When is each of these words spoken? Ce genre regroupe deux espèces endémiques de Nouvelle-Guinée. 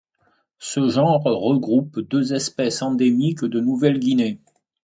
Ce 0.57 0.89
genre 0.89 1.21
regroupe 1.23 1.99
deux 1.99 2.33
espèces 2.33 2.81
endémiques 2.81 3.45
de 3.45 3.59
Nouvelle-Guinée. 3.59 4.39